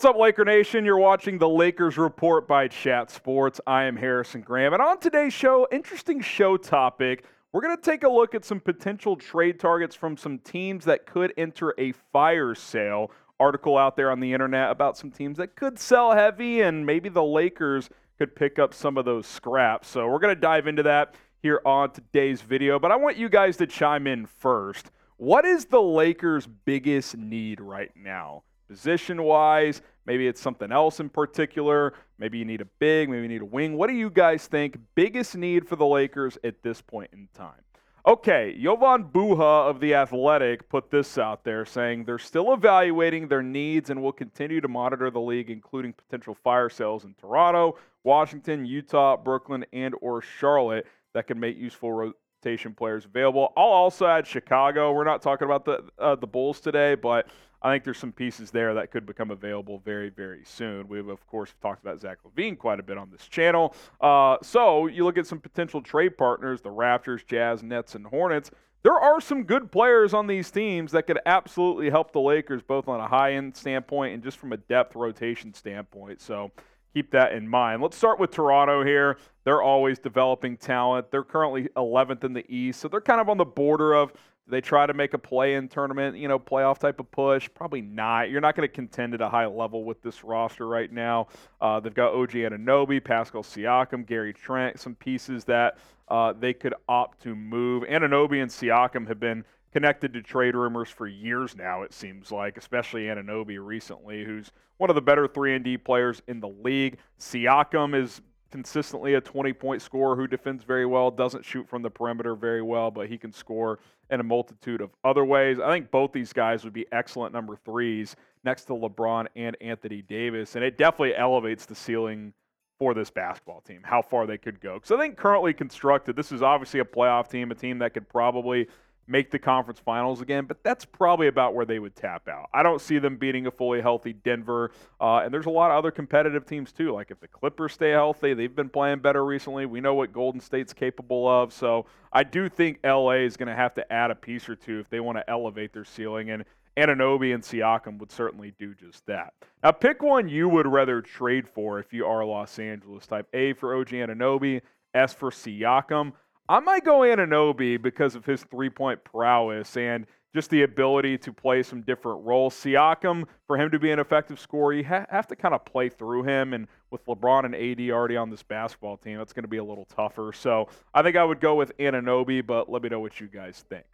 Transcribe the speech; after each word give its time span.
What's 0.00 0.08
up, 0.08 0.16
Laker 0.16 0.46
Nation? 0.46 0.86
You're 0.86 0.96
watching 0.96 1.36
the 1.36 1.46
Lakers 1.46 1.98
Report 1.98 2.48
by 2.48 2.68
Chat 2.68 3.10
Sports. 3.10 3.60
I 3.66 3.84
am 3.84 3.98
Harrison 3.98 4.40
Graham. 4.40 4.72
And 4.72 4.80
on 4.80 4.98
today's 4.98 5.34
show, 5.34 5.68
interesting 5.70 6.22
show 6.22 6.56
topic. 6.56 7.26
We're 7.52 7.60
going 7.60 7.76
to 7.76 7.82
take 7.82 8.02
a 8.02 8.08
look 8.08 8.34
at 8.34 8.42
some 8.42 8.60
potential 8.60 9.14
trade 9.14 9.60
targets 9.60 9.94
from 9.94 10.16
some 10.16 10.38
teams 10.38 10.86
that 10.86 11.04
could 11.04 11.34
enter 11.36 11.74
a 11.76 11.92
fire 12.14 12.54
sale. 12.54 13.10
Article 13.38 13.76
out 13.76 13.94
there 13.94 14.10
on 14.10 14.20
the 14.20 14.32
internet 14.32 14.70
about 14.70 14.96
some 14.96 15.10
teams 15.10 15.36
that 15.36 15.54
could 15.54 15.78
sell 15.78 16.12
heavy, 16.12 16.62
and 16.62 16.86
maybe 16.86 17.10
the 17.10 17.22
Lakers 17.22 17.90
could 18.16 18.34
pick 18.34 18.58
up 18.58 18.72
some 18.72 18.96
of 18.96 19.04
those 19.04 19.26
scraps. 19.26 19.86
So 19.86 20.08
we're 20.08 20.18
going 20.18 20.34
to 20.34 20.40
dive 20.40 20.66
into 20.66 20.84
that 20.84 21.14
here 21.42 21.60
on 21.66 21.90
today's 21.90 22.40
video. 22.40 22.78
But 22.78 22.90
I 22.90 22.96
want 22.96 23.18
you 23.18 23.28
guys 23.28 23.58
to 23.58 23.66
chime 23.66 24.06
in 24.06 24.24
first. 24.24 24.92
What 25.18 25.44
is 25.44 25.66
the 25.66 25.82
Lakers' 25.82 26.46
biggest 26.46 27.18
need 27.18 27.60
right 27.60 27.90
now? 27.94 28.44
Position 28.70 29.24
wise. 29.24 29.82
Maybe 30.06 30.28
it's 30.28 30.40
something 30.40 30.70
else 30.70 31.00
in 31.00 31.08
particular. 31.08 31.94
Maybe 32.18 32.38
you 32.38 32.44
need 32.44 32.60
a 32.60 32.68
big, 32.78 33.08
maybe 33.08 33.22
you 33.22 33.28
need 33.28 33.42
a 33.42 33.44
wing. 33.44 33.76
What 33.76 33.88
do 33.88 33.96
you 33.96 34.10
guys 34.10 34.46
think 34.46 34.78
biggest 34.94 35.36
need 35.36 35.68
for 35.68 35.74
the 35.74 35.86
Lakers 35.86 36.38
at 36.44 36.62
this 36.62 36.80
point 36.80 37.10
in 37.12 37.28
time? 37.34 37.62
Okay, 38.06 38.56
Jovan 38.58 39.04
Buha 39.04 39.68
of 39.68 39.80
The 39.80 39.94
Athletic 39.94 40.68
put 40.68 40.90
this 40.90 41.18
out 41.18 41.44
there 41.44 41.66
saying 41.66 42.04
they're 42.04 42.18
still 42.18 42.54
evaluating 42.54 43.28
their 43.28 43.42
needs 43.42 43.90
and 43.90 44.00
will 44.00 44.12
continue 44.12 44.60
to 44.60 44.68
monitor 44.68 45.10
the 45.10 45.20
league, 45.20 45.50
including 45.50 45.92
potential 45.92 46.34
fire 46.34 46.70
sales 46.70 47.04
in 47.04 47.14
Toronto, 47.14 47.76
Washington, 48.04 48.64
Utah, 48.64 49.16
Brooklyn, 49.16 49.66
and 49.72 49.94
or 50.00 50.22
Charlotte 50.22 50.86
that 51.12 51.26
can 51.26 51.38
make 51.38 51.58
useful 51.58 52.12
rotation 52.44 52.74
players 52.74 53.04
available. 53.04 53.52
I'll 53.56 53.64
also 53.64 54.06
add 54.06 54.26
Chicago. 54.26 54.92
We're 54.92 55.04
not 55.04 55.22
talking 55.22 55.44
about 55.44 55.64
the 55.64 55.84
uh, 55.98 56.14
the 56.14 56.26
Bulls 56.26 56.60
today, 56.60 56.94
but 56.94 57.26
I 57.62 57.72
think 57.72 57.84
there's 57.84 57.98
some 57.98 58.12
pieces 58.12 58.50
there 58.50 58.72
that 58.74 58.90
could 58.90 59.04
become 59.04 59.30
available 59.30 59.82
very, 59.84 60.08
very 60.08 60.44
soon. 60.44 60.88
We've, 60.88 61.08
of 61.08 61.26
course, 61.26 61.52
talked 61.60 61.82
about 61.82 62.00
Zach 62.00 62.18
LaVine 62.24 62.56
quite 62.56 62.80
a 62.80 62.82
bit 62.82 62.96
on 62.96 63.10
this 63.10 63.26
channel. 63.28 63.74
Uh, 64.00 64.38
so 64.42 64.86
you 64.86 65.04
look 65.04 65.18
at 65.18 65.26
some 65.26 65.40
potential 65.40 65.82
trade 65.82 66.16
partners 66.16 66.62
the 66.62 66.70
Raptors, 66.70 67.26
Jazz, 67.26 67.62
Nets, 67.62 67.94
and 67.94 68.06
Hornets. 68.06 68.50
There 68.82 68.98
are 68.98 69.20
some 69.20 69.42
good 69.42 69.70
players 69.70 70.14
on 70.14 70.26
these 70.26 70.50
teams 70.50 70.92
that 70.92 71.06
could 71.06 71.18
absolutely 71.26 71.90
help 71.90 72.12
the 72.12 72.20
Lakers, 72.20 72.62
both 72.62 72.88
on 72.88 72.98
a 72.98 73.06
high 73.06 73.34
end 73.34 73.54
standpoint 73.54 74.14
and 74.14 74.22
just 74.22 74.38
from 74.38 74.54
a 74.54 74.56
depth 74.56 74.96
rotation 74.96 75.52
standpoint. 75.52 76.22
So 76.22 76.50
keep 76.92 77.10
that 77.12 77.32
in 77.32 77.48
mind. 77.48 77.82
Let's 77.82 77.96
start 77.96 78.18
with 78.18 78.30
Toronto 78.30 78.84
here. 78.84 79.18
They're 79.44 79.62
always 79.62 79.98
developing 79.98 80.56
talent. 80.56 81.10
They're 81.10 81.24
currently 81.24 81.68
11th 81.76 82.24
in 82.24 82.32
the 82.32 82.44
East, 82.48 82.80
so 82.80 82.88
they're 82.88 83.00
kind 83.00 83.20
of 83.20 83.28
on 83.28 83.36
the 83.38 83.44
border 83.44 83.94
of 83.94 84.12
they 84.50 84.60
try 84.60 84.84
to 84.84 84.94
make 84.94 85.14
a 85.14 85.18
play 85.18 85.54
in 85.54 85.68
tournament, 85.68 86.16
you 86.16 86.28
know, 86.28 86.38
playoff 86.38 86.78
type 86.78 86.98
of 86.98 87.10
push? 87.10 87.48
Probably 87.54 87.80
not. 87.80 88.30
You're 88.30 88.40
not 88.40 88.56
going 88.56 88.68
to 88.68 88.74
contend 88.74 89.14
at 89.14 89.20
a 89.20 89.28
high 89.28 89.46
level 89.46 89.84
with 89.84 90.02
this 90.02 90.24
roster 90.24 90.66
right 90.66 90.92
now. 90.92 91.28
Uh, 91.60 91.78
they've 91.80 91.94
got 91.94 92.12
OG 92.12 92.30
Anunoby, 92.30 93.02
Pascal 93.02 93.42
Siakam, 93.42 94.04
Gary 94.04 94.32
Trent, 94.32 94.80
some 94.80 94.94
pieces 94.96 95.44
that 95.44 95.78
uh, 96.08 96.32
they 96.32 96.52
could 96.52 96.74
opt 96.88 97.22
to 97.22 97.34
move. 97.34 97.84
Anunoby 97.84 98.42
and 98.42 98.50
Siakam 98.50 99.06
have 99.06 99.20
been 99.20 99.44
connected 99.72 100.12
to 100.12 100.22
trade 100.22 100.54
rumors 100.54 100.88
for 100.88 101.06
years 101.06 101.56
now, 101.56 101.82
it 101.82 101.92
seems 101.92 102.32
like, 102.32 102.56
especially 102.56 103.04
Anunoby 103.04 103.64
recently, 103.64 104.24
who's 104.24 104.50
one 104.78 104.90
of 104.90 104.96
the 104.96 105.02
better 105.02 105.28
3 105.28 105.56
and 105.56 105.64
D 105.64 105.76
players 105.76 106.22
in 106.26 106.40
the 106.40 106.48
league. 106.48 106.98
Siakam 107.18 107.94
is 107.94 108.20
consistently 108.50 109.14
a 109.14 109.20
20 109.20 109.52
point 109.52 109.80
scorer 109.82 110.16
who 110.16 110.26
defends 110.26 110.64
very 110.64 110.86
well, 110.86 111.10
doesn't 111.10 111.44
shoot 111.44 111.68
from 111.68 111.82
the 111.82 111.90
perimeter 111.90 112.34
very 112.34 112.62
well, 112.62 112.90
but 112.90 113.08
he 113.08 113.16
can 113.16 113.32
score 113.32 113.78
in 114.10 114.20
a 114.20 114.24
multitude 114.24 114.80
of 114.80 114.90
other 115.04 115.24
ways. 115.24 115.60
I 115.60 115.70
think 115.70 115.90
both 115.90 116.12
these 116.12 116.32
guys 116.32 116.64
would 116.64 116.72
be 116.72 116.86
excellent 116.90 117.32
number 117.32 117.56
threes 117.56 118.16
next 118.42 118.64
to 118.64 118.72
LeBron 118.72 119.26
and 119.36 119.56
Anthony 119.60 120.02
Davis, 120.02 120.56
and 120.56 120.64
it 120.64 120.76
definitely 120.76 121.14
elevates 121.14 121.66
the 121.66 121.74
ceiling 121.74 122.32
for 122.78 122.94
this 122.94 123.10
basketball 123.10 123.60
team, 123.60 123.82
how 123.84 124.00
far 124.00 124.26
they 124.26 124.38
could 124.38 124.58
go. 124.58 124.74
Because 124.74 124.90
I 124.90 124.96
think 124.96 125.16
currently 125.16 125.52
constructed, 125.52 126.16
this 126.16 126.32
is 126.32 126.42
obviously 126.42 126.80
a 126.80 126.84
playoff 126.84 127.28
team, 127.28 127.50
a 127.50 127.54
team 127.54 127.78
that 127.78 127.92
could 127.92 128.08
probably 128.08 128.66
make 129.06 129.30
the 129.30 129.38
conference 129.38 129.80
finals 129.80 130.20
again, 130.20 130.44
but 130.44 130.62
that's 130.62 130.84
probably 130.84 131.26
about 131.26 131.54
where 131.54 131.66
they 131.66 131.78
would 131.78 131.96
tap 131.96 132.28
out. 132.28 132.48
I 132.54 132.62
don't 132.62 132.80
see 132.80 132.98
them 132.98 133.16
beating 133.16 133.46
a 133.46 133.50
fully 133.50 133.80
healthy 133.80 134.12
Denver, 134.12 134.70
uh, 135.00 135.18
and 135.18 135.34
there's 135.34 135.46
a 135.46 135.50
lot 135.50 135.70
of 135.70 135.76
other 135.78 135.90
competitive 135.90 136.46
teams 136.46 136.72
too. 136.72 136.92
Like 136.92 137.10
if 137.10 137.20
the 137.20 137.28
Clippers 137.28 137.72
stay 137.72 137.90
healthy, 137.90 138.34
they've 138.34 138.54
been 138.54 138.68
playing 138.68 139.00
better 139.00 139.24
recently. 139.24 139.66
We 139.66 139.80
know 139.80 139.94
what 139.94 140.12
Golden 140.12 140.40
State's 140.40 140.72
capable 140.72 141.28
of, 141.28 141.52
so 141.52 141.86
I 142.12 142.22
do 142.22 142.48
think 142.48 142.78
LA 142.84 143.24
is 143.24 143.36
going 143.36 143.48
to 143.48 143.56
have 143.56 143.74
to 143.74 143.92
add 143.92 144.10
a 144.10 144.14
piece 144.14 144.48
or 144.48 144.56
two 144.56 144.78
if 144.78 144.88
they 144.90 145.00
want 145.00 145.18
to 145.18 145.28
elevate 145.28 145.72
their 145.72 145.84
ceiling, 145.84 146.30
and 146.30 146.44
Anunoby 146.76 147.34
and 147.34 147.42
Siakam 147.42 147.98
would 147.98 148.12
certainly 148.12 148.54
do 148.58 148.74
just 148.74 149.04
that. 149.06 149.34
Now, 149.62 149.72
pick 149.72 150.02
one 150.02 150.28
you 150.28 150.48
would 150.48 150.66
rather 150.66 151.02
trade 151.02 151.48
for 151.48 151.78
if 151.78 151.92
you 151.92 152.06
are 152.06 152.24
Los 152.24 152.58
Angeles. 152.58 153.06
Type 153.06 153.26
A 153.34 153.52
for 153.54 153.74
OG 153.74 153.88
Anunoby, 153.88 154.62
S 154.94 155.12
for 155.12 155.30
Siakam. 155.30 156.12
I 156.50 156.58
might 156.58 156.84
go 156.84 157.00
Anunoby 157.00 157.80
because 157.80 158.16
of 158.16 158.24
his 158.24 158.42
three 158.42 158.70
point 158.70 159.04
prowess 159.04 159.76
and 159.76 160.04
just 160.34 160.50
the 160.50 160.64
ability 160.64 161.16
to 161.18 161.32
play 161.32 161.62
some 161.62 161.82
different 161.82 162.24
roles. 162.24 162.56
Siakam, 162.56 163.24
for 163.46 163.56
him 163.56 163.70
to 163.70 163.78
be 163.78 163.92
an 163.92 164.00
effective 164.00 164.40
scorer, 164.40 164.72
you 164.72 164.84
ha- 164.84 165.06
have 165.10 165.28
to 165.28 165.36
kind 165.36 165.54
of 165.54 165.64
play 165.64 165.88
through 165.88 166.24
him. 166.24 166.52
And 166.52 166.66
with 166.90 167.06
LeBron 167.06 167.44
and 167.44 167.54
AD 167.54 167.88
already 167.92 168.16
on 168.16 168.30
this 168.30 168.42
basketball 168.42 168.96
team, 168.96 169.18
that's 169.18 169.32
going 169.32 169.44
to 169.44 169.48
be 169.48 169.58
a 169.58 169.64
little 169.64 169.84
tougher. 169.84 170.32
So 170.32 170.66
I 170.92 171.02
think 171.02 171.14
I 171.14 171.22
would 171.22 171.40
go 171.40 171.54
with 171.54 171.70
Anunoby, 171.78 172.44
but 172.44 172.68
let 172.68 172.82
me 172.82 172.88
know 172.88 172.98
what 172.98 173.20
you 173.20 173.28
guys 173.28 173.64
think. 173.68 173.84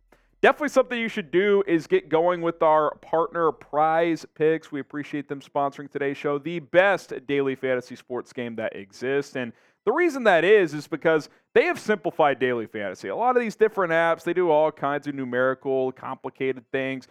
Definitely 0.40 0.68
something 0.70 0.98
you 0.98 1.08
should 1.08 1.30
do 1.30 1.62
is 1.66 1.86
get 1.86 2.08
going 2.08 2.40
with 2.40 2.62
our 2.62 2.94
partner 2.96 3.52
Prize 3.52 4.24
Picks. 4.34 4.72
We 4.72 4.80
appreciate 4.80 5.28
them 5.28 5.40
sponsoring 5.40 5.90
today's 5.90 6.16
show, 6.16 6.38
the 6.38 6.60
best 6.60 7.12
daily 7.26 7.54
fantasy 7.54 7.96
sports 7.96 8.32
game 8.32 8.56
that 8.56 8.74
exists. 8.74 9.36
And 9.36 9.52
the 9.86 9.92
reason 9.92 10.24
that 10.24 10.44
is, 10.44 10.74
is 10.74 10.88
because 10.88 11.30
they 11.54 11.64
have 11.64 11.78
simplified 11.78 12.40
daily 12.40 12.66
fantasy. 12.66 13.08
A 13.08 13.16
lot 13.16 13.36
of 13.36 13.40
these 13.40 13.54
different 13.54 13.92
apps, 13.92 14.24
they 14.24 14.34
do 14.34 14.50
all 14.50 14.72
kinds 14.72 15.06
of 15.06 15.14
numerical, 15.14 15.92
complicated 15.92 16.64
things. 16.72 17.06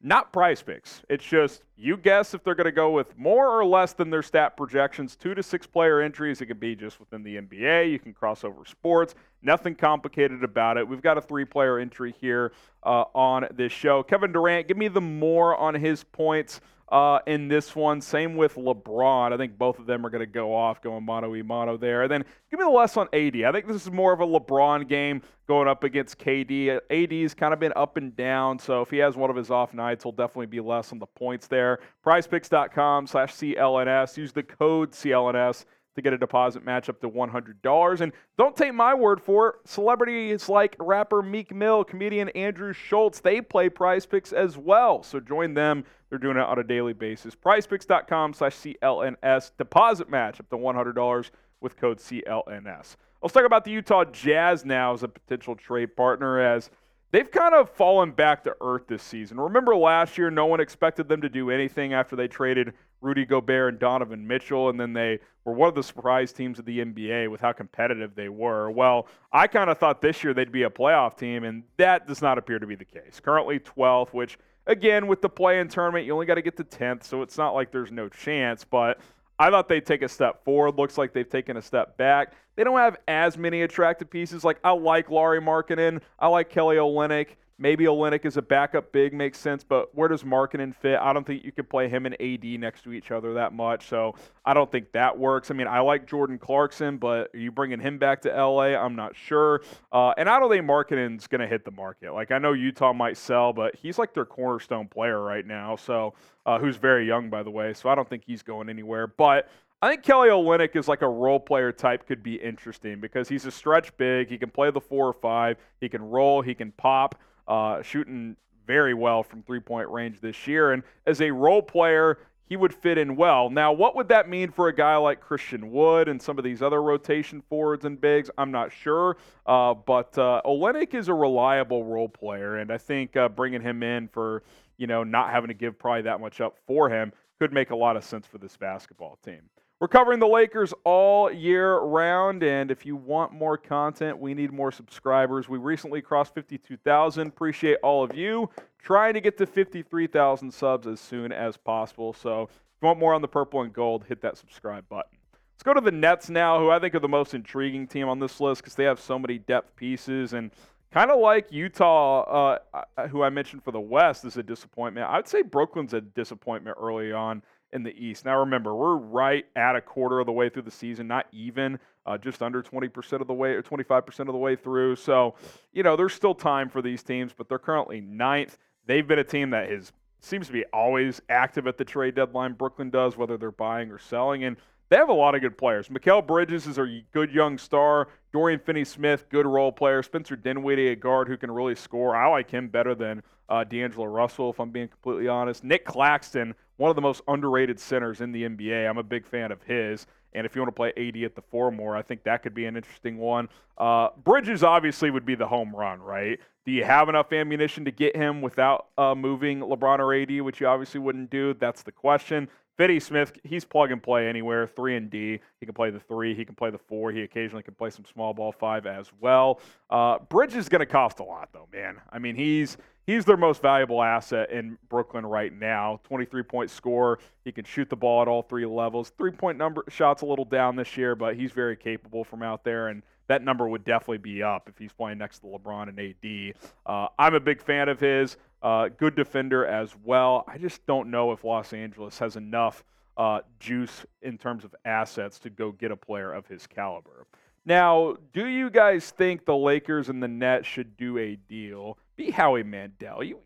Not 0.00 0.32
Prize 0.32 0.62
Picks. 0.62 1.02
It's 1.08 1.24
just 1.24 1.62
you 1.76 1.96
guess 1.96 2.32
if 2.32 2.42
they're 2.42 2.54
going 2.54 2.64
to 2.64 2.72
go 2.72 2.90
with 2.90 3.16
more 3.16 3.48
or 3.48 3.64
less 3.64 3.92
than 3.92 4.10
their 4.10 4.22
stat 4.22 4.56
projections. 4.56 5.14
Two 5.14 5.34
to 5.34 5.42
six 5.42 5.66
player 5.66 6.00
entries. 6.00 6.40
It 6.40 6.46
could 6.46 6.58
be 6.58 6.74
just 6.74 6.98
within 6.98 7.22
the 7.22 7.36
NBA. 7.36 7.90
You 7.90 7.98
can 7.98 8.12
cross 8.12 8.42
over 8.42 8.64
sports. 8.64 9.14
Nothing 9.42 9.74
complicated 9.74 10.42
about 10.42 10.76
it. 10.76 10.86
We've 10.86 11.02
got 11.02 11.18
a 11.18 11.20
three 11.20 11.44
player 11.44 11.78
entry 11.78 12.14
here 12.20 12.52
uh, 12.84 13.04
on 13.14 13.46
this 13.54 13.72
show. 13.72 14.02
Kevin 14.02 14.32
Durant, 14.32 14.66
give 14.68 14.76
me 14.76 14.88
the 14.88 15.00
more 15.00 15.56
on 15.56 15.74
his 15.74 16.02
points 16.02 16.60
uh, 16.92 17.20
in 17.26 17.48
this 17.48 17.74
one. 17.74 18.02
Same 18.02 18.36
with 18.36 18.56
LeBron. 18.56 19.32
I 19.32 19.36
think 19.38 19.56
both 19.56 19.78
of 19.78 19.86
them 19.86 20.04
are 20.04 20.10
going 20.10 20.20
to 20.20 20.26
go 20.26 20.54
off, 20.54 20.82
going 20.82 21.02
mono 21.04 21.34
e 21.34 21.40
mono 21.42 21.78
there. 21.78 22.02
And 22.02 22.12
then 22.12 22.24
give 22.50 22.60
me 22.60 22.64
the 22.64 22.70
less 22.70 22.98
on 22.98 23.08
AD. 23.14 23.42
I 23.42 23.50
think 23.50 23.66
this 23.66 23.82
is 23.82 23.90
more 23.90 24.12
of 24.12 24.20
a 24.20 24.26
LeBron 24.26 24.86
game 24.86 25.22
going 25.48 25.68
up 25.68 25.84
against 25.84 26.18
KD. 26.18 26.78
AD's 26.90 27.34
kind 27.34 27.54
of 27.54 27.58
been 27.58 27.72
up 27.74 27.96
and 27.96 28.14
down, 28.14 28.58
so 28.58 28.82
if 28.82 28.90
he 28.90 28.98
has 28.98 29.16
one 29.16 29.30
of 29.30 29.36
his 29.36 29.50
off 29.50 29.74
nights, 29.74 30.04
he'll 30.04 30.12
definitely 30.12 30.46
be 30.46 30.60
less 30.60 30.92
on 30.92 30.98
the 30.98 31.06
points 31.06 31.46
there. 31.46 31.80
PrizePicks.com 32.04 33.06
slash 33.06 33.34
CLNS. 33.34 34.16
Use 34.18 34.32
the 34.32 34.42
code 34.42 34.92
CLNS 34.92 35.64
to 35.94 36.02
get 36.02 36.12
a 36.12 36.18
deposit 36.18 36.64
match 36.64 36.88
up 36.88 37.00
to 37.00 37.08
$100. 37.08 38.00
And 38.00 38.12
don't 38.38 38.56
take 38.56 38.72
my 38.74 38.94
word 38.94 39.20
for 39.20 39.48
it. 39.48 39.54
Celebrities 39.64 40.48
like 40.48 40.76
rapper 40.78 41.22
Meek 41.22 41.54
Mill, 41.54 41.84
comedian 41.84 42.30
Andrew 42.30 42.72
Schulz, 42.72 43.20
they 43.20 43.40
play 43.40 43.68
prize 43.68 44.06
picks 44.06 44.32
as 44.32 44.56
well. 44.56 45.02
So 45.02 45.20
join 45.20 45.54
them. 45.54 45.84
They're 46.12 46.18
doing 46.18 46.36
it 46.36 46.42
on 46.42 46.58
a 46.58 46.62
daily 46.62 46.92
basis. 46.92 47.34
PrizePicks.com 47.34 48.34
slash 48.34 48.54
CLNS. 48.56 49.52
Deposit 49.56 50.10
match 50.10 50.40
up 50.40 50.50
to 50.50 50.58
$100 50.58 51.30
with 51.62 51.78
code 51.78 52.00
CLNS. 52.00 52.96
Let's 53.22 53.32
talk 53.32 53.46
about 53.46 53.64
the 53.64 53.70
Utah 53.70 54.04
Jazz 54.04 54.66
now 54.66 54.92
as 54.92 55.02
a 55.02 55.08
potential 55.08 55.56
trade 55.56 55.96
partner 55.96 56.38
as– 56.38 56.68
they've 57.12 57.30
kind 57.30 57.54
of 57.54 57.70
fallen 57.70 58.10
back 58.10 58.42
to 58.44 58.56
earth 58.60 58.88
this 58.88 59.02
season. 59.02 59.38
Remember 59.38 59.76
last 59.76 60.18
year, 60.18 60.30
no 60.30 60.46
one 60.46 60.60
expected 60.60 61.08
them 61.08 61.20
to 61.20 61.28
do 61.28 61.50
anything 61.50 61.92
after 61.92 62.16
they 62.16 62.26
traded 62.26 62.72
Rudy 63.00 63.24
Gobert 63.24 63.74
and 63.74 63.78
Donovan 63.78 64.26
Mitchell, 64.26 64.70
and 64.70 64.80
then 64.80 64.92
they 64.92 65.18
were 65.44 65.52
one 65.52 65.68
of 65.68 65.74
the 65.74 65.82
surprise 65.82 66.32
teams 66.32 66.58
of 66.58 66.64
the 66.64 66.78
NBA 66.78 67.30
with 67.30 67.40
how 67.40 67.52
competitive 67.52 68.14
they 68.14 68.28
were. 68.28 68.70
Well, 68.70 69.06
I 69.32 69.46
kind 69.46 69.70
of 69.70 69.78
thought 69.78 70.00
this 70.00 70.24
year 70.24 70.34
they'd 70.34 70.52
be 70.52 70.62
a 70.62 70.70
playoff 70.70 71.16
team, 71.16 71.44
and 71.44 71.64
that 71.76 72.06
does 72.06 72.22
not 72.22 72.38
appear 72.38 72.58
to 72.58 72.66
be 72.66 72.76
the 72.76 72.84
case. 72.84 73.20
Currently 73.20 73.60
12th, 73.60 74.12
which, 74.12 74.38
again, 74.66 75.06
with 75.06 75.22
the 75.22 75.28
play 75.28 75.60
in 75.60 75.68
tournament, 75.68 76.06
you 76.06 76.12
only 76.12 76.26
got 76.26 76.34
to 76.36 76.42
get 76.42 76.56
to 76.56 76.64
10th, 76.64 77.04
so 77.04 77.22
it's 77.22 77.38
not 77.38 77.54
like 77.54 77.70
there's 77.72 77.90
no 77.90 78.08
chance, 78.08 78.64
but 78.64 78.98
I 79.38 79.50
thought 79.50 79.68
they'd 79.68 79.84
take 79.84 80.02
a 80.02 80.08
step 80.08 80.44
forward. 80.44 80.76
Looks 80.76 80.96
like 80.96 81.12
they've 81.12 81.28
taken 81.28 81.56
a 81.56 81.62
step 81.62 81.96
back. 81.96 82.32
They 82.54 82.64
don't 82.64 82.78
have 82.78 82.98
as 83.08 83.36
many 83.36 83.62
attractive 83.62 84.10
pieces. 84.10 84.44
Like 84.44 84.58
I 84.62 84.70
like 84.70 85.10
Lauri 85.10 85.40
Markkanen. 85.40 86.00
I 86.18 86.28
like 86.28 86.50
Kelly 86.50 86.76
Olynyk. 86.76 87.28
Maybe 87.62 87.84
Olynyk 87.84 88.24
is 88.24 88.36
a 88.36 88.42
backup 88.42 88.90
big 88.90 89.14
makes 89.14 89.38
sense, 89.38 89.62
but 89.62 89.94
where 89.94 90.08
does 90.08 90.24
Markkanen 90.24 90.74
fit? 90.74 90.98
I 90.98 91.12
don't 91.12 91.24
think 91.24 91.44
you 91.44 91.52
could 91.52 91.70
play 91.70 91.88
him 91.88 92.06
and 92.06 92.20
AD 92.20 92.44
next 92.58 92.82
to 92.82 92.92
each 92.92 93.12
other 93.12 93.34
that 93.34 93.52
much, 93.52 93.86
so 93.86 94.16
I 94.44 94.52
don't 94.52 94.68
think 94.68 94.90
that 94.90 95.16
works. 95.16 95.48
I 95.48 95.54
mean, 95.54 95.68
I 95.68 95.78
like 95.78 96.08
Jordan 96.08 96.38
Clarkson, 96.38 96.96
but 96.96 97.30
are 97.32 97.38
you 97.38 97.52
bringing 97.52 97.78
him 97.78 97.98
back 97.98 98.22
to 98.22 98.30
LA? 98.30 98.74
I'm 98.74 98.96
not 98.96 99.14
sure. 99.14 99.62
Uh, 99.92 100.12
and 100.18 100.28
I 100.28 100.40
don't 100.40 100.50
think 100.50 100.64
Markkanen's 100.66 101.28
going 101.28 101.40
to 101.40 101.46
hit 101.46 101.64
the 101.64 101.70
market. 101.70 102.12
Like, 102.12 102.32
I 102.32 102.38
know 102.38 102.52
Utah 102.52 102.92
might 102.92 103.16
sell, 103.16 103.52
but 103.52 103.76
he's 103.76 103.96
like 103.96 104.12
their 104.12 104.26
cornerstone 104.26 104.88
player 104.88 105.22
right 105.22 105.46
now, 105.46 105.76
so 105.76 106.14
uh, 106.44 106.58
who's 106.58 106.78
very 106.78 107.06
young, 107.06 107.30
by 107.30 107.44
the 107.44 107.50
way, 107.50 107.74
so 107.74 107.88
I 107.88 107.94
don't 107.94 108.08
think 108.08 108.24
he's 108.26 108.42
going 108.42 108.70
anywhere. 108.70 109.06
But 109.06 109.48
I 109.82 109.88
think 109.88 110.04
Kelly 110.04 110.28
Olynyk 110.28 110.76
is 110.76 110.86
like 110.86 111.02
a 111.02 111.08
role 111.08 111.40
player 111.40 111.72
type 111.72 112.06
could 112.06 112.22
be 112.22 112.36
interesting 112.36 113.00
because 113.00 113.28
he's 113.28 113.46
a 113.46 113.50
stretch 113.50 113.96
big. 113.96 114.28
He 114.28 114.38
can 114.38 114.48
play 114.48 114.70
the 114.70 114.80
four 114.80 115.08
or 115.08 115.12
five. 115.12 115.58
He 115.80 115.88
can 115.88 116.02
roll. 116.02 116.40
He 116.40 116.54
can 116.54 116.70
pop, 116.70 117.20
uh, 117.48 117.82
shooting 117.82 118.36
very 118.66 118.94
well 118.94 119.22
from 119.22 119.42
three 119.42 119.60
point 119.60 119.88
range 119.88 120.20
this 120.20 120.46
year. 120.46 120.72
And 120.72 120.82
as 121.06 121.20
a 121.20 121.30
role 121.30 121.62
player, 121.62 122.18
he 122.52 122.56
would 122.56 122.74
fit 122.74 122.98
in 122.98 123.16
well. 123.16 123.48
Now, 123.48 123.72
what 123.72 123.96
would 123.96 124.08
that 124.08 124.28
mean 124.28 124.50
for 124.50 124.68
a 124.68 124.74
guy 124.74 124.96
like 124.96 125.20
Christian 125.20 125.70
Wood 125.72 126.08
and 126.08 126.20
some 126.20 126.36
of 126.36 126.44
these 126.44 126.60
other 126.60 126.82
rotation 126.82 127.42
forwards 127.48 127.84
and 127.84 127.98
bigs? 127.98 128.30
I'm 128.36 128.50
not 128.50 128.70
sure. 128.72 129.16
Uh, 129.46 129.72
but 129.72 130.16
uh, 130.18 130.42
Olynyk 130.44 130.92
is 130.92 131.08
a 131.08 131.14
reliable 131.14 131.84
role 131.84 132.10
player, 132.10 132.58
and 132.58 132.70
I 132.70 132.78
think 132.78 133.16
uh, 133.16 133.30
bringing 133.30 133.62
him 133.62 133.82
in 133.82 134.08
for 134.08 134.42
you 134.76 134.86
know 134.86 135.02
not 135.02 135.30
having 135.30 135.48
to 135.48 135.54
give 135.54 135.78
probably 135.78 136.02
that 136.02 136.20
much 136.20 136.40
up 136.40 136.58
for 136.66 136.90
him 136.90 137.12
could 137.38 137.52
make 137.52 137.70
a 137.70 137.76
lot 137.76 137.96
of 137.96 138.04
sense 138.04 138.26
for 138.26 138.38
this 138.38 138.56
basketball 138.56 139.18
team. 139.24 139.40
We're 139.82 139.88
covering 139.88 140.20
the 140.20 140.28
Lakers 140.28 140.72
all 140.84 141.28
year 141.28 141.80
round, 141.80 142.44
and 142.44 142.70
if 142.70 142.86
you 142.86 142.94
want 142.94 143.32
more 143.32 143.58
content, 143.58 144.16
we 144.16 144.32
need 144.32 144.52
more 144.52 144.70
subscribers. 144.70 145.48
We 145.48 145.58
recently 145.58 146.00
crossed 146.00 146.34
52,000. 146.34 147.26
Appreciate 147.26 147.78
all 147.82 148.04
of 148.04 148.14
you. 148.14 148.48
Trying 148.78 149.14
to 149.14 149.20
get 149.20 149.36
to 149.38 149.44
53,000 149.44 150.54
subs 150.54 150.86
as 150.86 151.00
soon 151.00 151.32
as 151.32 151.56
possible. 151.56 152.12
So 152.12 152.44
if 152.44 152.50
you 152.80 152.86
want 152.86 153.00
more 153.00 153.12
on 153.12 153.22
the 153.22 153.26
purple 153.26 153.62
and 153.62 153.72
gold, 153.72 154.04
hit 154.04 154.20
that 154.22 154.38
subscribe 154.38 154.88
button. 154.88 155.18
Let's 155.32 155.64
go 155.64 155.74
to 155.74 155.80
the 155.80 155.90
Nets 155.90 156.30
now, 156.30 156.60
who 156.60 156.70
I 156.70 156.78
think 156.78 156.94
are 156.94 157.00
the 157.00 157.08
most 157.08 157.34
intriguing 157.34 157.88
team 157.88 158.08
on 158.08 158.20
this 158.20 158.38
list 158.38 158.62
because 158.62 158.76
they 158.76 158.84
have 158.84 159.00
so 159.00 159.18
many 159.18 159.38
depth 159.38 159.74
pieces 159.74 160.32
and 160.32 160.52
kind 160.92 161.10
of 161.10 161.18
like 161.18 161.50
Utah, 161.50 162.60
uh, 162.72 163.08
who 163.08 163.24
I 163.24 163.30
mentioned 163.30 163.64
for 163.64 163.72
the 163.72 163.80
West, 163.80 164.24
is 164.24 164.36
a 164.36 164.44
disappointment. 164.44 165.08
I 165.10 165.16
would 165.16 165.26
say 165.26 165.42
Brooklyn's 165.42 165.92
a 165.92 166.00
disappointment 166.00 166.76
early 166.80 167.10
on 167.10 167.42
in 167.72 167.82
the 167.82 167.94
East. 167.96 168.24
Now, 168.24 168.38
remember, 168.40 168.74
we're 168.74 168.96
right 168.96 169.46
at 169.56 169.76
a 169.76 169.80
quarter 169.80 170.20
of 170.20 170.26
the 170.26 170.32
way 170.32 170.48
through 170.48 170.62
the 170.62 170.70
season, 170.70 171.06
not 171.06 171.26
even, 171.32 171.78
uh, 172.06 172.18
just 172.18 172.42
under 172.42 172.62
20% 172.62 173.20
of 173.20 173.26
the 173.26 173.34
way 173.34 173.50
or 173.50 173.62
25% 173.62 174.20
of 174.20 174.32
the 174.32 174.38
way 174.38 174.56
through. 174.56 174.96
So, 174.96 175.34
you 175.72 175.82
know, 175.82 175.96
there's 175.96 176.14
still 176.14 176.34
time 176.34 176.68
for 176.68 176.82
these 176.82 177.02
teams, 177.02 177.32
but 177.32 177.48
they're 177.48 177.58
currently 177.58 178.00
ninth. 178.00 178.58
They've 178.86 179.06
been 179.06 179.18
a 179.18 179.24
team 179.24 179.50
that 179.50 179.70
is 179.70 179.92
seems 180.20 180.46
to 180.46 180.52
be 180.52 180.64
always 180.72 181.20
active 181.28 181.66
at 181.66 181.76
the 181.76 181.84
trade 181.84 182.14
deadline. 182.14 182.52
Brooklyn 182.52 182.90
does, 182.90 183.16
whether 183.16 183.36
they're 183.36 183.50
buying 183.50 183.90
or 183.90 183.98
selling. 183.98 184.44
And 184.44 184.56
they 184.92 184.98
have 184.98 185.08
a 185.08 185.14
lot 185.14 185.34
of 185.34 185.40
good 185.40 185.56
players. 185.56 185.88
Mikal 185.88 186.26
Bridges 186.26 186.66
is 186.66 186.76
a 186.76 187.02
good 187.12 187.32
young 187.32 187.56
star. 187.56 188.08
Dorian 188.30 188.60
Finney-Smith, 188.60 189.24
good 189.30 189.46
role 189.46 189.72
player. 189.72 190.02
Spencer 190.02 190.36
Dinwiddie, 190.36 190.88
a 190.88 190.96
guard 190.96 191.28
who 191.28 191.38
can 191.38 191.50
really 191.50 191.74
score. 191.74 192.14
I 192.14 192.28
like 192.28 192.50
him 192.50 192.68
better 192.68 192.94
than 192.94 193.22
uh, 193.48 193.64
D'Angelo 193.64 194.04
Russell, 194.04 194.50
if 194.50 194.60
I'm 194.60 194.70
being 194.70 194.88
completely 194.88 195.28
honest. 195.28 195.64
Nick 195.64 195.86
Claxton, 195.86 196.54
one 196.76 196.90
of 196.90 196.96
the 196.96 197.00
most 197.00 197.22
underrated 197.26 197.80
centers 197.80 198.20
in 198.20 198.32
the 198.32 198.42
NBA. 198.42 198.86
I'm 198.86 198.98
a 198.98 199.02
big 199.02 199.26
fan 199.26 199.50
of 199.50 199.62
his. 199.62 200.06
And 200.34 200.44
if 200.44 200.54
you 200.54 200.60
want 200.60 200.74
to 200.74 200.76
play 200.76 200.92
AD 200.96 201.22
at 201.24 201.34
the 201.36 201.42
four 201.50 201.70
more, 201.70 201.96
I 201.96 202.02
think 202.02 202.24
that 202.24 202.42
could 202.42 202.54
be 202.54 202.66
an 202.66 202.76
interesting 202.76 203.16
one. 203.16 203.48
Uh, 203.78 204.08
Bridges 204.22 204.62
obviously 204.62 205.10
would 205.10 205.24
be 205.24 205.34
the 205.34 205.46
home 205.46 205.74
run, 205.74 206.00
right? 206.00 206.38
Do 206.64 206.72
you 206.72 206.84
have 206.84 207.08
enough 207.08 207.32
ammunition 207.32 207.84
to 207.86 207.90
get 207.90 208.14
him 208.14 208.40
without 208.40 208.88
uh, 208.96 209.14
moving 209.14 209.60
LeBron 209.60 209.98
or 209.98 210.14
AD, 210.14 210.42
which 210.42 210.60
you 210.60 210.66
obviously 210.66 211.00
wouldn't 211.00 211.30
do? 211.30 211.54
That's 211.54 211.82
the 211.82 211.92
question. 211.92 212.48
Finney 212.76 213.00
Smith, 213.00 213.32
he's 213.44 213.64
plug 213.64 213.92
and 213.92 214.02
play 214.02 214.28
anywhere, 214.28 214.66
three 214.66 214.96
and 214.96 215.10
D. 215.10 215.40
He 215.60 215.66
can 215.66 215.74
play 215.74 215.90
the 215.90 216.00
three, 216.00 216.34
he 216.34 216.44
can 216.44 216.54
play 216.54 216.70
the 216.70 216.78
four, 216.78 217.12
he 217.12 217.22
occasionally 217.22 217.62
can 217.62 217.74
play 217.74 217.90
some 217.90 218.04
small 218.04 218.32
ball 218.32 218.52
five 218.52 218.86
as 218.86 219.10
well. 219.20 219.60
Uh, 219.90 220.18
Bridge 220.18 220.54
is 220.54 220.68
going 220.68 220.80
to 220.80 220.86
cost 220.86 221.20
a 221.20 221.24
lot, 221.24 221.50
though, 221.52 221.68
man. 221.72 222.00
I 222.10 222.18
mean, 222.18 222.34
he's 222.34 222.78
he's 223.06 223.24
their 223.24 223.36
most 223.36 223.60
valuable 223.60 224.02
asset 224.02 224.50
in 224.50 224.78
Brooklyn 224.88 225.26
right 225.26 225.52
now. 225.52 226.00
23 226.04 226.42
point 226.42 226.70
score. 226.70 227.18
He 227.44 227.52
can 227.52 227.64
shoot 227.64 227.90
the 227.90 227.96
ball 227.96 228.22
at 228.22 228.28
all 228.28 228.42
three 228.42 228.66
levels. 228.66 229.10
Three 229.18 229.32
point 229.32 229.58
number 229.58 229.84
shots 229.88 230.22
a 230.22 230.26
little 230.26 230.46
down 230.46 230.76
this 230.76 230.96
year, 230.96 231.14
but 231.14 231.36
he's 231.36 231.52
very 231.52 231.76
capable 231.76 232.24
from 232.24 232.42
out 232.42 232.64
there, 232.64 232.88
and 232.88 233.02
that 233.28 233.42
number 233.42 233.68
would 233.68 233.84
definitely 233.84 234.18
be 234.18 234.42
up 234.42 234.68
if 234.68 234.78
he's 234.78 234.92
playing 234.92 235.18
next 235.18 235.40
to 235.40 235.46
LeBron 235.46 235.88
and 235.88 235.98
AD. 235.98 236.54
Uh, 236.86 237.08
I'm 237.18 237.34
a 237.34 237.40
big 237.40 237.62
fan 237.62 237.88
of 237.88 238.00
his. 238.00 238.36
Uh, 238.62 238.88
good 238.88 239.16
defender 239.16 239.66
as 239.66 239.94
well. 240.04 240.44
I 240.46 240.56
just 240.56 240.86
don't 240.86 241.10
know 241.10 241.32
if 241.32 241.42
Los 241.44 241.72
Angeles 241.72 242.18
has 242.18 242.36
enough 242.36 242.84
uh, 243.16 243.40
juice 243.58 244.06
in 244.22 244.38
terms 244.38 244.64
of 244.64 244.74
assets 244.84 245.38
to 245.40 245.50
go 245.50 245.72
get 245.72 245.90
a 245.90 245.96
player 245.96 246.32
of 246.32 246.46
his 246.46 246.66
caliber. 246.66 247.26
Now, 247.64 248.16
do 248.32 248.46
you 248.46 248.70
guys 248.70 249.10
think 249.10 249.44
the 249.44 249.56
Lakers 249.56 250.08
and 250.08 250.22
the 250.22 250.28
Nets 250.28 250.66
should 250.66 250.96
do 250.96 251.18
a 251.18 251.36
deal? 251.36 251.98
Be 252.16 252.30
Howie 252.30 252.62
Mandel. 252.62 253.22
You, 253.22 253.38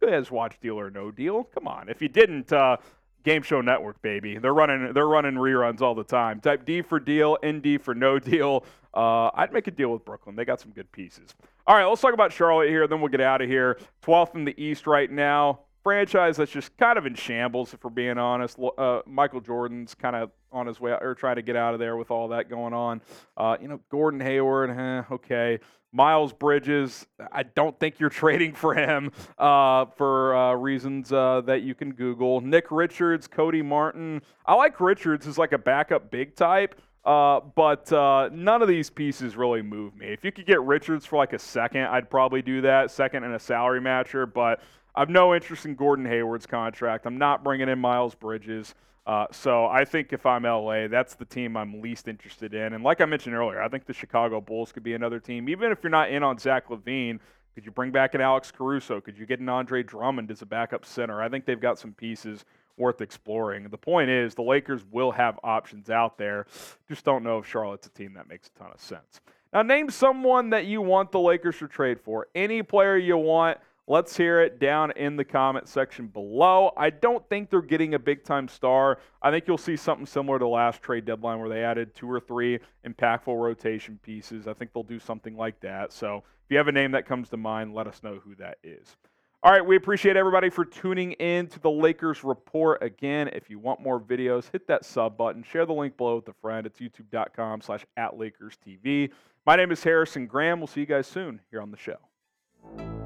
you 0.00 0.08
guys 0.08 0.30
watch 0.30 0.58
Deal 0.60 0.78
or 0.78 0.90
No 0.90 1.10
Deal? 1.10 1.44
Come 1.44 1.68
on. 1.68 1.88
If 1.88 2.00
you 2.00 2.08
didn't, 2.08 2.52
uh, 2.52 2.78
Game 3.24 3.42
Show 3.42 3.60
Network, 3.60 4.00
baby. 4.02 4.38
They're 4.38 4.54
running 4.54 4.92
they're 4.92 5.08
running 5.08 5.34
reruns 5.34 5.80
all 5.80 5.94
the 5.94 6.04
time. 6.04 6.40
Type 6.40 6.64
D 6.64 6.82
for 6.82 7.00
deal, 7.00 7.38
ND 7.44 7.80
for 7.82 7.94
no 7.94 8.18
deal. 8.18 8.64
Uh, 8.92 9.30
I'd 9.34 9.52
make 9.52 9.66
a 9.66 9.72
deal 9.72 9.90
with 9.90 10.04
Brooklyn. 10.04 10.36
They 10.36 10.44
got 10.44 10.60
some 10.60 10.70
good 10.70 10.90
pieces. 10.92 11.34
All 11.66 11.74
right, 11.74 11.84
let's 11.84 12.00
talk 12.00 12.14
about 12.14 12.32
Charlotte 12.32 12.68
here. 12.68 12.86
Then 12.86 13.00
we'll 13.00 13.10
get 13.10 13.20
out 13.20 13.40
of 13.40 13.48
here. 13.48 13.78
12th 14.02 14.34
in 14.36 14.44
the 14.44 14.54
East 14.62 14.86
right 14.86 15.10
now. 15.10 15.60
Franchise 15.84 16.38
that's 16.38 16.50
just 16.50 16.76
kind 16.78 16.98
of 16.98 17.04
in 17.04 17.14
shambles, 17.14 17.74
if 17.74 17.84
we're 17.84 17.90
being 17.90 18.18
honest. 18.18 18.58
Uh, 18.78 19.00
Michael 19.06 19.40
Jordan's 19.40 19.94
kind 19.94 20.16
of 20.16 20.30
on 20.50 20.66
his 20.66 20.80
way 20.80 20.92
out, 20.92 21.04
or 21.04 21.14
trying 21.14 21.36
to 21.36 21.42
get 21.42 21.56
out 21.56 21.74
of 21.74 21.80
there 21.80 21.96
with 21.96 22.10
all 22.10 22.28
that 22.28 22.48
going 22.48 22.72
on. 22.72 23.02
Uh, 23.36 23.56
you 23.60 23.68
know, 23.68 23.78
Gordon 23.90 24.20
Hayward, 24.20 24.70
eh, 24.70 25.02
okay. 25.14 25.60
Miles 25.92 26.32
Bridges, 26.32 27.06
I 27.30 27.44
don't 27.44 27.78
think 27.78 28.00
you're 28.00 28.10
trading 28.24 28.54
for 28.54 28.74
him 28.74 29.12
uh, 29.38 29.84
for 29.96 30.34
uh, 30.34 30.54
reasons 30.54 31.12
uh, 31.12 31.42
that 31.42 31.62
you 31.62 31.74
can 31.74 31.92
Google. 31.92 32.40
Nick 32.40 32.70
Richards, 32.70 33.28
Cody 33.28 33.62
Martin. 33.62 34.22
I 34.46 34.54
like 34.54 34.80
Richards 34.80 35.26
as 35.26 35.38
like 35.38 35.52
a 35.52 35.58
backup 35.58 36.10
big 36.10 36.34
type, 36.34 36.80
uh, 37.04 37.40
but 37.54 37.92
uh, 37.92 38.30
none 38.32 38.62
of 38.62 38.68
these 38.68 38.88
pieces 38.88 39.36
really 39.36 39.62
move 39.62 39.94
me. 39.94 40.06
If 40.06 40.24
you 40.24 40.32
could 40.32 40.46
get 40.46 40.62
Richards 40.62 41.04
for 41.04 41.16
like 41.16 41.34
a 41.34 41.38
second, 41.38 41.82
I'd 41.82 42.08
probably 42.08 42.40
do 42.40 42.62
that. 42.62 42.90
Second 42.90 43.24
and 43.24 43.34
a 43.34 43.38
salary 43.38 43.80
matcher, 43.80 44.30
but 44.32 44.62
I've 44.94 45.10
no 45.10 45.34
interest 45.34 45.66
in 45.66 45.74
Gordon 45.74 46.04
Hayward's 46.06 46.46
contract. 46.46 47.06
I'm 47.06 47.18
not 47.18 47.42
bringing 47.42 47.68
in 47.68 47.78
Miles 47.78 48.14
Bridges. 48.14 48.74
Uh, 49.06 49.26
so 49.32 49.66
I 49.66 49.84
think 49.84 50.12
if 50.12 50.24
I'm 50.24 50.44
LA, 50.44 50.88
that's 50.88 51.14
the 51.14 51.24
team 51.24 51.56
I'm 51.56 51.80
least 51.80 52.08
interested 52.08 52.54
in. 52.54 52.72
And 52.72 52.82
like 52.82 53.00
I 53.00 53.04
mentioned 53.04 53.34
earlier, 53.34 53.60
I 53.60 53.68
think 53.68 53.84
the 53.84 53.92
Chicago 53.92 54.40
Bulls 54.40 54.72
could 54.72 54.82
be 54.82 54.94
another 54.94 55.20
team. 55.20 55.48
Even 55.48 55.72
if 55.72 55.82
you're 55.82 55.90
not 55.90 56.10
in 56.10 56.22
on 56.22 56.38
Zach 56.38 56.68
LaVine, 56.68 57.18
could 57.54 57.66
you 57.66 57.70
bring 57.70 57.90
back 57.90 58.14
an 58.14 58.20
Alex 58.20 58.50
Caruso? 58.50 59.00
Could 59.00 59.18
you 59.18 59.26
get 59.26 59.40
an 59.40 59.48
Andre 59.48 59.82
Drummond 59.82 60.30
as 60.30 60.42
a 60.42 60.46
backup 60.46 60.86
center? 60.86 61.22
I 61.22 61.28
think 61.28 61.44
they've 61.44 61.60
got 61.60 61.78
some 61.78 61.92
pieces 61.92 62.44
worth 62.76 63.00
exploring. 63.00 63.68
The 63.68 63.78
point 63.78 64.10
is, 64.10 64.34
the 64.34 64.42
Lakers 64.42 64.84
will 64.90 65.12
have 65.12 65.38
options 65.44 65.90
out 65.90 66.18
there. 66.18 66.46
Just 66.88 67.04
don't 67.04 67.22
know 67.22 67.38
if 67.38 67.46
Charlotte's 67.46 67.86
a 67.86 67.90
team 67.90 68.14
that 68.14 68.28
makes 68.28 68.48
a 68.48 68.58
ton 68.58 68.70
of 68.72 68.80
sense. 68.80 69.20
Now, 69.52 69.62
name 69.62 69.88
someone 69.90 70.50
that 70.50 70.66
you 70.66 70.82
want 70.82 71.12
the 71.12 71.20
Lakers 71.20 71.58
to 71.58 71.68
trade 71.68 72.00
for. 72.00 72.26
Any 72.34 72.62
player 72.62 72.96
you 72.96 73.16
want. 73.16 73.58
Let's 73.86 74.16
hear 74.16 74.40
it 74.40 74.58
down 74.58 74.92
in 74.92 75.16
the 75.16 75.26
comment 75.26 75.68
section 75.68 76.06
below. 76.06 76.72
I 76.74 76.88
don't 76.88 77.28
think 77.28 77.50
they're 77.50 77.60
getting 77.60 77.92
a 77.92 77.98
big 77.98 78.24
time 78.24 78.48
star. 78.48 78.98
I 79.20 79.30
think 79.30 79.46
you'll 79.46 79.58
see 79.58 79.76
something 79.76 80.06
similar 80.06 80.38
to 80.38 80.48
last 80.48 80.80
trade 80.80 81.04
deadline 81.04 81.38
where 81.38 81.50
they 81.50 81.62
added 81.62 81.94
two 81.94 82.10
or 82.10 82.18
three 82.18 82.60
impactful 82.86 83.38
rotation 83.38 84.00
pieces. 84.02 84.48
I 84.48 84.54
think 84.54 84.72
they'll 84.72 84.84
do 84.84 84.98
something 84.98 85.36
like 85.36 85.60
that. 85.60 85.92
So 85.92 86.24
if 86.44 86.50
you 86.50 86.56
have 86.56 86.68
a 86.68 86.72
name 86.72 86.92
that 86.92 87.06
comes 87.06 87.28
to 87.30 87.36
mind, 87.36 87.74
let 87.74 87.86
us 87.86 88.02
know 88.02 88.20
who 88.24 88.34
that 88.36 88.56
is. 88.64 88.96
All 89.42 89.52
right, 89.52 89.64
we 89.64 89.76
appreciate 89.76 90.16
everybody 90.16 90.48
for 90.48 90.64
tuning 90.64 91.12
in 91.12 91.48
to 91.48 91.60
the 91.60 91.70
Lakers 91.70 92.24
Report. 92.24 92.82
Again, 92.82 93.28
if 93.34 93.50
you 93.50 93.58
want 93.58 93.82
more 93.82 94.00
videos, 94.00 94.50
hit 94.50 94.66
that 94.68 94.86
sub 94.86 95.18
button. 95.18 95.42
Share 95.42 95.66
the 95.66 95.74
link 95.74 95.98
below 95.98 96.16
with 96.16 96.28
a 96.28 96.32
friend. 96.32 96.66
It's 96.66 96.80
youtube.com 96.80 97.60
slash 97.60 97.84
at 97.98 98.16
Lakers 98.16 98.56
TV. 98.66 99.10
My 99.44 99.56
name 99.56 99.70
is 99.70 99.84
Harrison 99.84 100.26
Graham. 100.26 100.60
We'll 100.60 100.68
see 100.68 100.80
you 100.80 100.86
guys 100.86 101.06
soon 101.06 101.42
here 101.50 101.60
on 101.60 101.70
the 101.70 101.76
show. 101.76 103.03